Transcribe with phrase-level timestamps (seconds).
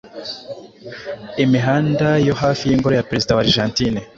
[1.43, 3.99] imihanda yo hafi y’ingoro ya Perezida wa Argentine